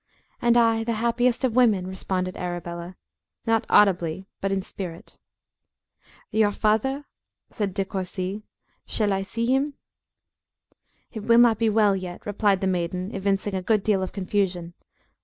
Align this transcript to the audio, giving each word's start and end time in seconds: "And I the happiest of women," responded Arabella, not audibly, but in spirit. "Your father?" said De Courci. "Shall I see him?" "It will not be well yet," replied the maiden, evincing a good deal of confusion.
"And 0.41 0.57
I 0.57 0.83
the 0.83 0.93
happiest 0.93 1.43
of 1.43 1.55
women," 1.55 1.85
responded 1.85 2.35
Arabella, 2.35 2.95
not 3.45 3.67
audibly, 3.69 4.25
but 4.41 4.51
in 4.51 4.63
spirit. 4.63 5.19
"Your 6.31 6.51
father?" 6.51 7.05
said 7.51 7.75
De 7.75 7.85
Courci. 7.85 8.41
"Shall 8.87 9.13
I 9.13 9.21
see 9.21 9.45
him?" 9.53 9.75
"It 11.11 11.19
will 11.25 11.37
not 11.37 11.59
be 11.59 11.69
well 11.69 11.95
yet," 11.95 12.25
replied 12.25 12.61
the 12.61 12.65
maiden, 12.65 13.13
evincing 13.13 13.53
a 13.53 13.61
good 13.61 13.83
deal 13.83 14.01
of 14.01 14.11
confusion. 14.11 14.73